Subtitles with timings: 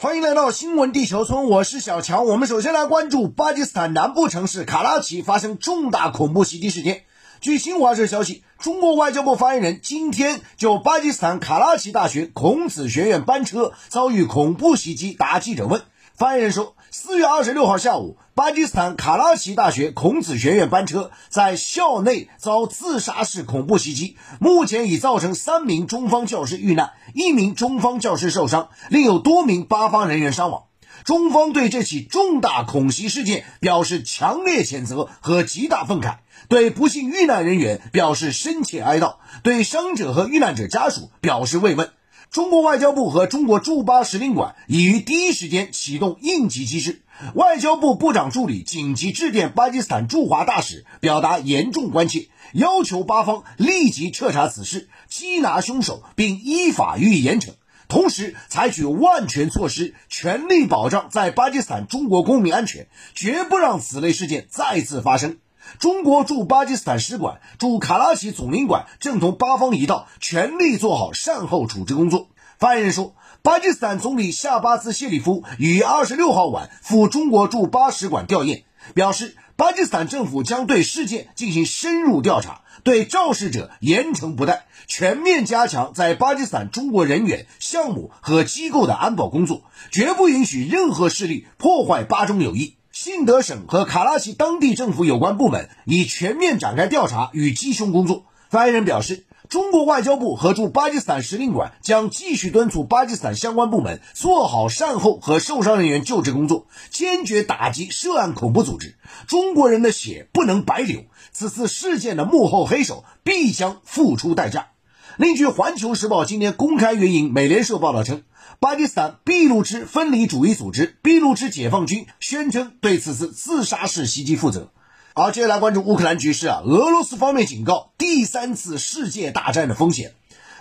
[0.00, 2.24] 欢迎来到新闻地球村，我是小强。
[2.24, 7.02] 我们首先来关注巴基斯坦南部城市卡拉奇发生重大恐怖袭击事件。
[7.40, 15.82] 据新华社消息，中国外交部发言人今天就巴基斯坦卡拉奇大学孔子学院班车遭遇恐怖袭击答记者问。
[16.18, 30.64] 发言人说，四月二十六号下午，巴基斯坦卡拉奇大学孔子学院班车在校内遭自杀式恐怖袭击，目前已造成三名中方教师遇难，一名中方教师受伤，另有多名巴方人员伤亡。
[31.04, 36.16] 中方对这起重大恐袭事件表示强烈谴责和极大愤慨，
[36.48, 41.90] 对不幸遇难人员表示深切哀悼，对伤者和遇难者家属表示慰问。
[42.30, 47.00] 中国外交部和中国驻巴使领馆已于第一时间启动应急机制。
[47.34, 57.54] 外交部部长助理紧急致电巴基斯坦驻华大使，表达严重关切，要求巴方立即彻查此事，缉拿凶手，并依法予以严惩，
[57.88, 65.38] 同时采取万全措施，全力保障在巴基斯坦中国公民安全，绝不让此类事件再次发生。
[65.78, 72.28] 中国驻巴基斯坦使馆、驻卡拉奇总领馆正同巴方一道，全力做好善后处置工作。
[72.58, 92.77] 发言人说，巴基斯坦总理夏巴兹谢里夫于二十六号晚赴中国驻巴使馆吊唁，表示巴基斯坦政府将对事件进行深入调查，对肇事者严惩不贷，全面加强在巴基斯坦中国人员、项目和机构的安保工作，绝不允许任何势力破坏巴中友谊。
[93.00, 98.24] 信德省和卡拉奇当地政府有关部门已全面展开调查与缉凶工作。
[98.50, 108.96] 发言人表示，中国外交部和驻巴基斯坦使领馆将继续敦促巴基斯坦相关部门做好善后和受伤人员救治工作，坚决打击涉案恐怖组织。
[109.28, 114.70] 中国人的血不能白流，此次事件的幕后黑手必将付出代价。
[115.18, 118.22] 另据《环球时报》今天公开援引美联社报道称。
[118.60, 124.70] 巴基斯坦俾路支分离主义组织俾路支解放军宣称对此次自杀式袭击负责。
[125.16, 130.12] 好，接下来关注乌克兰局势啊，俄罗斯方面警告第三次世界大战的风险。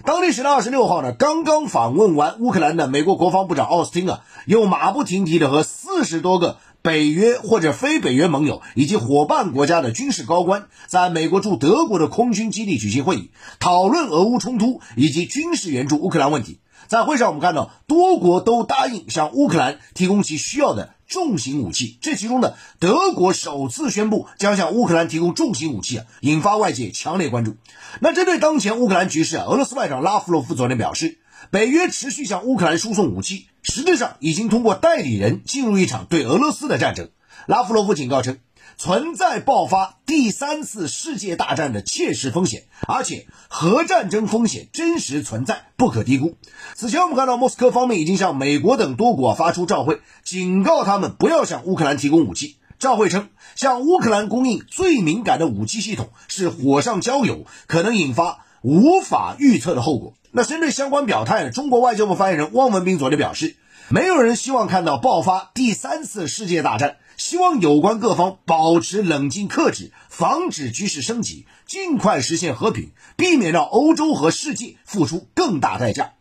[0.04, 16.60] 当地时间二十六号呢，刚刚访问完乌克兰的美国国防部长奥斯汀啊，又马不停蹄的和四十多个北约或者非北约盟友以及伙伴国家的军事高官，在美国驻德国的空军基地举行会议，讨论俄乌冲突以及军事援助乌克兰问题。
[16.88, 21.98] 在会上，我们看到多国都答应向乌克兰提供其需要的重型武器。
[22.00, 27.58] 这其中呢，德国首次宣布将向乌克兰提供重型武器啊，引发外界强烈关注。
[28.00, 31.18] 那针对当前乌克兰局势啊，俄罗斯外长拉夫罗夫昨天表示，
[31.50, 37.10] 北约持续向乌克兰输送武器，实质上已经通过代理人进入一场对俄罗斯的战争。
[37.46, 38.38] 拉夫罗夫警告称。
[38.80, 46.38] 存在爆发第三次世界大战的切实风险，而且核战争风险真实存在，不可低估。
[46.76, 52.58] 此前我们看到，莫斯科方面已经向美国等多国发出照会，警告他们不要向乌克兰提供武器。
[52.78, 60.14] 照会称，向乌克兰供应最敏感的武器系统是火上浇油，可能引发无法预测的后果。
[60.32, 63.56] 那针对相关表态呢，中国外交部发言人汪文斌昨天表示，
[63.90, 66.98] 没有人希望看到爆发第三次世界大战。
[67.18, 76.12] 希望有关各方保持冷静克制，防止局势升级，尽快实现和平，避免让欧洲和世界付出更大代价。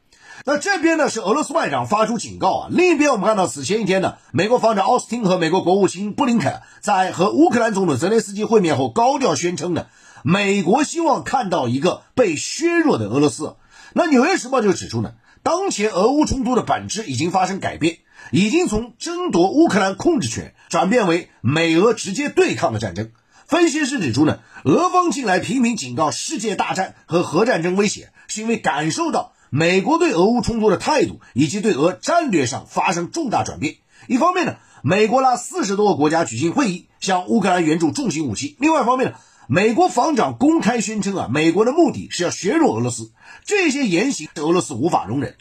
[0.47, 9.87] 那这边呢是俄罗斯外长发出警告啊，另一边我们看到此前一天呢，美国防长奥斯汀和美国国务卿布林肯在和乌克兰总统泽连斯基会面后高调宣称呢，
[10.23, 13.57] 美国希望看到一个被削弱的俄罗斯。
[13.93, 15.13] 那纽约时报就指出呢，
[15.43, 17.99] 当前俄乌冲突的本质已经发生改变。
[18.33, 23.13] 已经从争夺乌克兰控制权转变为美俄直接对抗的战争。
[23.47, 33.77] 分析师指出呢，俄方近来频频警告世界大战和核战争威胁，是因为感受到美国对俄乌冲突的态度以及对俄战略上发生重大转变。
[34.09, 39.17] 一方面呢，美国拉四十多个国家举行会议，向乌克兰援助重型武器；另外一方面呢，
[39.49, 43.13] 美国防长公开宣称啊，美国的目的是要削弱俄罗斯。
[43.45, 45.37] 这些言行俄罗斯无法容忍。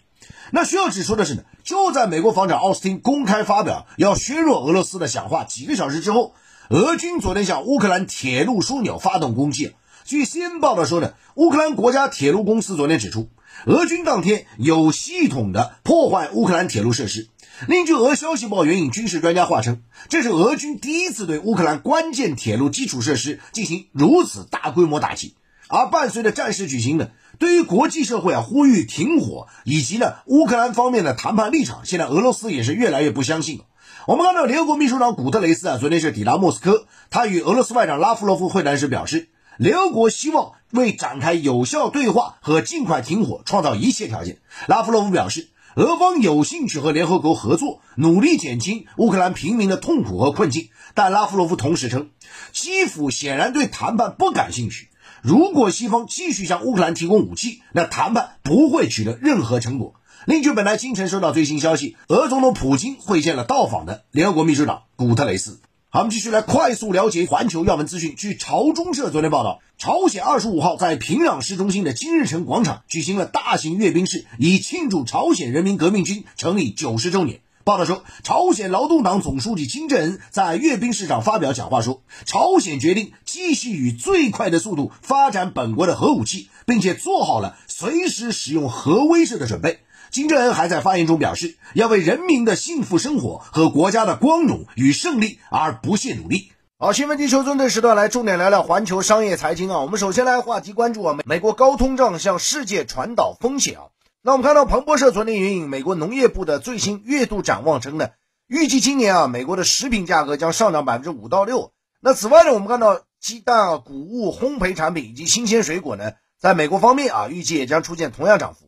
[0.51, 6.35] 那需要指出的是呢，就在美国防长奥斯汀公开发表要削弱俄罗斯的讲话几个小时之后，
[6.69, 9.73] 俄军昨天向乌克兰铁路枢纽发动攻击。
[10.03, 13.29] 据先报道说呢，乌克兰国家铁路公司昨天指出，
[13.65, 17.27] 俄军当天有系统的破坏乌克兰铁路设施。
[17.67, 25.35] 另据俄消息报援引军事专家话称，这是俄军第一次对乌克兰关键铁路基础设施进行如此大规模打击。
[25.69, 33.63] 而伴随着战事举行呢，对于国际社会啊呼吁停火，以及呢乌克兰方面的谈判立场，现在俄罗斯也是越来越不相信了。
[34.05, 44.39] 我们看到联合国秘书长古特雷斯啊，昨天是抵达莫斯科，他与俄罗斯外长拉夫罗夫会谈时表示，联合国希望为展开有效对话和尽快停火创造一切条件。
[44.67, 50.69] 拉夫罗夫表示，俄方有兴趣和联合国合作，努力减轻乌克兰平民的痛苦和困境。
[50.93, 52.11] 但拉夫罗夫同时称，
[52.53, 54.87] 基辅显然对谈判不感兴趣。
[55.21, 59.95] 如果西方继续向乌克兰提供武器，那谈判不会取得任何成果。
[60.25, 65.59] 另据本台清晨收到最新消息，俄总统普京会见了到访的联合国秘书长古特雷斯。
[65.95, 68.15] 好，我们继续来快速了解环球要闻资讯。
[68.17, 77.39] 据朝中社昨天报道，朝鲜二十五号在平壤市中心的金日成广场举行了大型阅兵式，以庆祝朝鲜人民革命军成立九十周年。
[77.63, 89.79] 报道说，朝鲜劳动党总书记金正恩在阅兵式上发表讲话说，朝鲜决定继续以最快的速度发展本国的核武器，并且做好了随时使用核威慑的准备。
[90.15, 96.53] 金正恩还在发言中表示，要为人民的幸福生活和国家的光荣与胜利而不懈努力。
[96.79, 99.79] 好，新闻地球村这时段来重点聊聊环球商业财经啊。
[99.79, 103.81] 我们首先来话题关注啊，美美国高通胀向世界传导风险啊。
[104.21, 108.11] 那我们看到彭博社昨天援引美国农业部的最新月度展望称呢，
[108.47, 111.73] 预计今年啊，美国的食品价格将上涨百分之五到六。
[111.99, 118.64] 那此外呢，我们看到鸡蛋啊、谷物、烘焙产品以及新鲜水果呢，在美国方面啊，预计也将出现同样涨幅。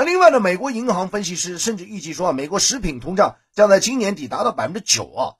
[0.00, 5.36] 那另外呢，美国银行分析师甚至预计说啊，美国食品通胀将在今年底达到百分之九啊。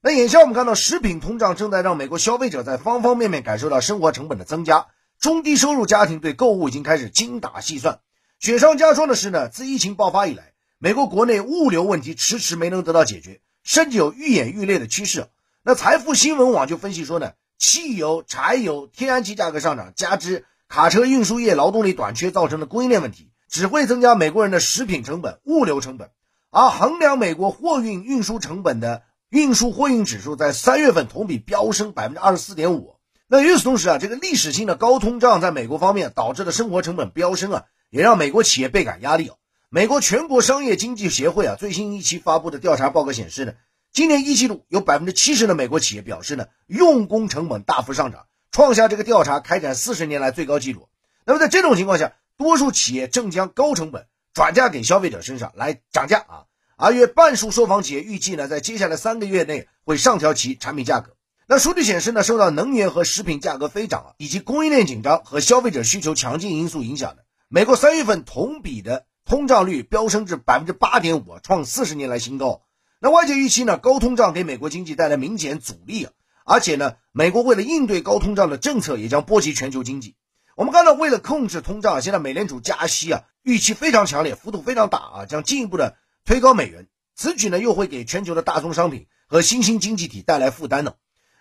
[0.00, 4.86] 那眼下我们看到，食品通胀正在让美国消费者在方方面面感受到生活成本的增加，
[5.18, 7.98] 中低收入家庭对购物已经开始精打细算。
[8.38, 15.26] 雪上加霜的是呢，自疫情爆发以来，美国国内物流问题迟迟没能得到解决，甚至有愈演愈烈的趋势。
[15.64, 26.10] 那财富新闻网就分析说呢，汽油、柴油、天然气价格上涨，加之卡车运输业劳动力短缺造成的供应链问题，只会增加美国人的食品成本、物流成本。
[26.50, 32.96] 而衡量美国货运运输成本的运输货运指数在三月份同比飙升百分之二十四点五。
[33.28, 37.62] 那与此同时啊，这个历史性的高通胀在美国方面导致的生活成本飙升啊。
[37.90, 39.36] 也让美国企业倍感压力哦。
[39.68, 43.52] 美国全国商业经济协会啊，最新一期发布的调查报告显示呢，
[43.92, 50.88] 今年一季度有百分之七十的美国企业表示呢，用工成本大幅上涨，创下这个调查开展四十年来最高纪录。
[51.24, 56.44] 那么在这种情况下，多数企业正将高成本转嫁给消费者身上来涨价啊。
[56.76, 61.14] 而约半数受访企业预计呢，在接下来三个月内会上调其产品价格。
[61.46, 67.24] 那数据显示呢，受到能源和食品价格飞涨啊，以及供应链紧张和消费者需求强劲因素影响的。
[67.48, 72.62] 美国三月份同比的通胀率飙升至百分之八点五，创四十年来新高。
[72.98, 76.12] 那外界预期呢，高通胀给美国经济带来明显阻力啊，
[76.44, 80.16] 而且呢，美国为了应对高通胀的政策也将波及全球经济。
[80.56, 86.86] 我们看到，为了控制通胀，现在美联储加息啊，预期非常强烈，幅度非常大啊，将进一步的推高美元。
[87.14, 90.94] 此举呢，又会给全球的大宗商品和新兴经济体带来负担呢。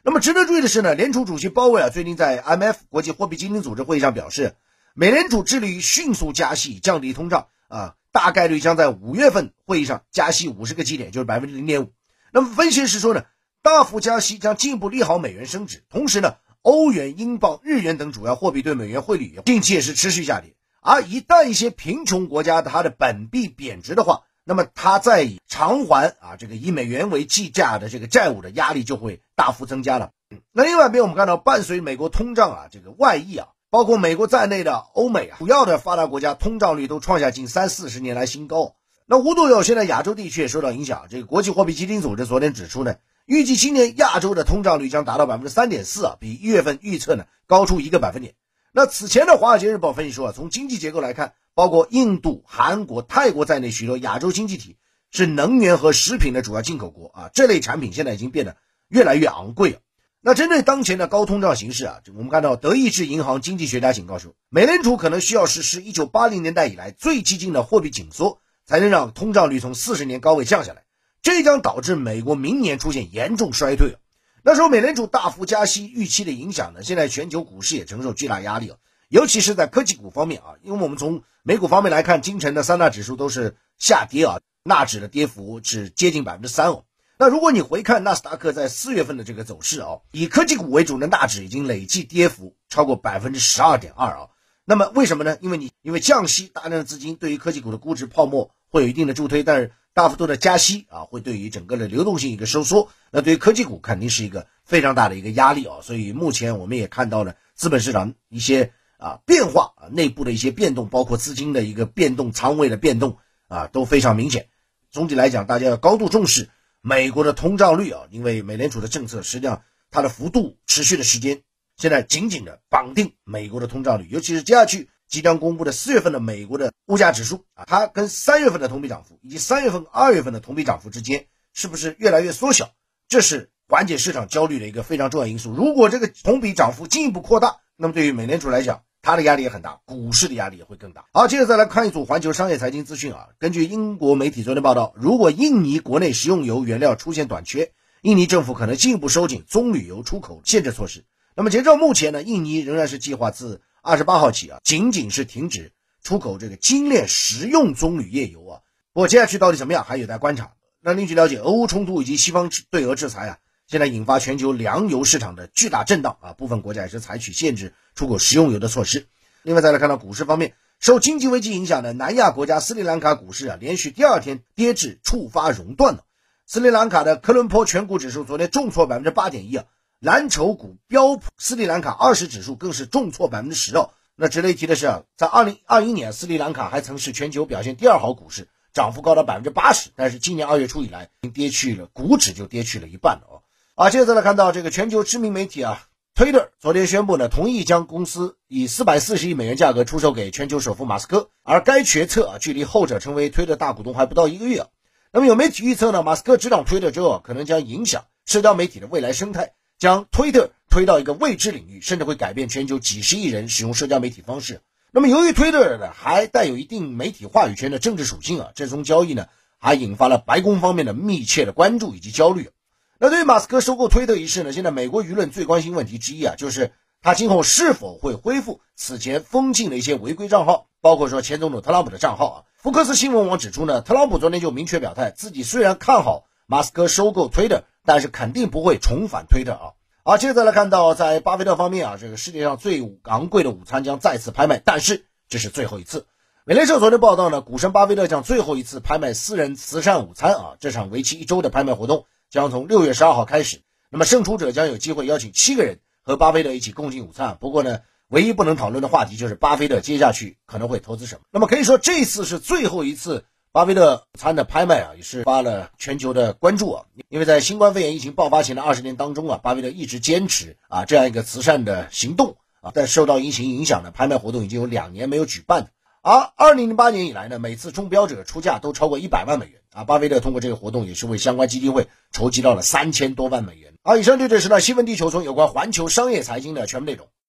[0.03, 4.55] 那么值得注意的是呢，联储主席鲍威尔最近在 m f 国际货币基金组织会议上表示。
[4.95, 11.93] 美联储致力于迅速加息，降低通胀啊，大概率将在五月份会议上加息五十个基点，就是百分之零点五。
[12.31, 13.23] 那么分析师说呢，
[13.63, 20.55] 大幅加息将进一步利好美元升值，同时呢，欧元、英镑、日元等主要货币对美元汇率近期也是持续下跌。
[20.81, 30.11] 而一旦一些贫穷国家它的本币贬值的话，那么它在以偿还啊这个以美元为计价的这个债务的压力就会大幅增加了。
[30.51, 33.49] 那另外一边我们看到，伴随美国通胀啊这个外溢啊。
[33.69, 38.75] 包括美国在内的欧美啊，主要的发达国家通胀率都创下近三四十年来新高。
[39.07, 41.07] 那无独有，现在亚洲地区也受到影响。
[41.09, 48.35] 这个国际货币基金组织昨天指出呢，预计今年亚洲的通胀率将达到百分之三点四啊，比一月份预测呢高出一个百分点。
[48.73, 54.75] 那此前的《华尔街日报》分析说啊，从经济结构来看，包括印度、韩国、泰国在内许多亚洲经济体
[55.09, 58.57] 是能源和食品的主要进口国啊，这类产品现在已经变得
[58.89, 59.79] 越来越昂贵了。
[60.19, 70.83] 那针对当前的高通胀形势啊，我们看到德意志银行经济学家警告说，美联储可能需要实施1980年代以来最激进的货币紧缩，才能让通胀率从四十年高位降下来。
[71.23, 73.95] 这将导致美国明年出现严重衰退。
[74.43, 78.77] 那时候美联储大幅加息预期的影响呢，现在全球股市也承受巨大压力啊，
[79.07, 86.83] 尤其是在科技股方面啊，因为我们从美股方面来看，今晨的三大指数都是下跌啊，纳指的跌幅是接近百分之三哦。
[87.17, 94.27] 那如果你回看纳斯达克在四月份的这个走势啊，以科技股为主的纳指已经累计跌幅超过百分之十二点二啊。
[94.65, 95.37] 那么为什么呢？
[95.39, 105.75] 因为你因为降息，大量的资金对于科技股的估值泡沫会有一定的助推，但是大幅度的加息啊，会对于整个的流动性一个收缩，那对于科技股肯定是一个非常大的一个压力啊。
[105.83, 114.47] 所以目前我们也看到了资本市场一些啊变化啊，内部的一些变动，包括资金的一个变动、仓位的变动啊，都非常明显。
[114.89, 116.49] 总体来讲，大家要高度重视。
[116.81, 119.61] 美国的通胀率啊，因为美联储的政策，实际上
[119.91, 121.43] 它的幅度持续的时间，
[121.77, 132.71] 现在紧紧的绑定美国的通胀率，尤其是接下去即将公布的四月份的美国的物价指数啊，它跟三月份的同比涨幅以及三月份、二月份的同比涨幅之间是不是越来越缩小？
[133.07, 135.53] 这是缓解市场焦虑的一个非常重要因素。
[135.53, 141.05] 如果这个同比涨幅进一步扩大，那么对于美联储来讲，它的压力也很大，股市的压力也会更大。
[141.13, 143.27] 好，接着再来看一组环球商业财经资讯啊。
[143.37, 151.05] 根据英国媒体昨天报道，如果印尼国内食用油原料出现短缺，印尼政府可能进一步收紧棕榈油出口限制措施。
[151.35, 155.73] 那么截至目前呢，印尼仍然是计划自二十八号起啊，仅仅是停止
[156.03, 158.61] 出口这个精炼食用棕榈页油啊。
[158.93, 160.53] 不过接下去到底怎么样，还有待观察。
[160.79, 163.37] 那另据了解，俄乌冲突以及西方对俄制裁啊，
[163.67, 169.07] 现在引发全球粮油市场的巨大震荡啊，部分国家也是采取限制出口食用油的措施。
[169.41, 176.05] 另外再来看到股市方面，受经济危机影响的南亚国家斯里兰卡股市啊，连续第二天跌至触发熔断了。
[176.45, 179.65] 斯里兰卡的科伦坡全股指数昨天重挫百分之八点一啊。
[180.03, 183.91] 蓝筹股标普斯里兰卡二十指数更是重挫百分之十哦。
[184.17, 189.91] 那值得一提的是，在二零二一年，斯里兰卡还曾是全球表现第二好股市，涨幅高达百分之八十。
[189.95, 193.35] 但是今年二月初以来，已经跌去了股指就跌去了一半了哦。
[193.75, 201.29] 啊，接着呢看到这个全球知名媒体啊，Twitter 昨天宣布呢，同意将公司以四百四十亿美元价格出售给全球首富马斯克。
[201.43, 204.65] 而该决策啊，距离后者成为推特大股东还不到一个月。
[205.13, 209.53] 那么有媒体预测呢，马斯克执掌推特之后，可能将影响社交媒体的未来生态。
[209.83, 214.61] 将推特推到一个未知领域，甚至会改变全球几十亿人使用社交媒体方式。
[214.93, 219.25] 那么，由于推特呢还带有一定媒体话语权的政治属性啊，这宗交易呢
[219.57, 222.51] 还引发了白宫方面的密切的关注以及焦虑。
[222.97, 226.71] 那对于马斯克收购推特一事呢，现在美国舆论最关心问题之一啊，就是
[227.01, 232.37] 他今后是否会恢复此前封禁的一些违规账号，包括说前总统特朗普的账号啊。
[232.55, 237.65] 福克斯新闻网指出呢，特朗普昨天就明确表态，自己虽然看好马斯克收购推特。
[237.85, 239.67] 但是肯定不会重返推特啊！
[240.05, 246.05] 好，接着再来看到，在巴菲特方面啊，这个世界上最昂贵的午餐将再次拍卖，但是这是最后一次。
[246.45, 250.53] 美联社昨天报道呢，股神巴菲特将最后一次拍卖私人慈善午餐啊！
[250.59, 257.37] 这场为期一周的拍卖活动将从六月十二号开始，那么胜出者将有机会邀请七个人和巴菲特一起共进午餐。
[257.39, 261.21] 不过呢，唯一不能讨论的话题就是巴菲特接下去可能会投资什么。
[261.31, 263.25] 那么可以说，这次是最后一次。
[263.53, 266.85] 巴菲特餐的拍卖啊，也是发了全球的关注啊。
[267.09, 272.71] 因为在新冠肺炎疫情爆发前的二十年当中啊，巴菲特一直坚持啊这样一个慈善的行动啊。
[272.73, 275.67] 但受到疫情影响呢，拍卖活动已经有两年没有举办。
[276.01, 279.83] 而二零零八年以来呢，每次中标者出价都超过一百万美元啊。
[279.83, 283.71] 巴菲特通过这个活动也是为相关基金会筹集到了三千多万美元。
[283.83, 287.07] 好，以上就这是呢新闻地球村有关环球商业财经的全部内容。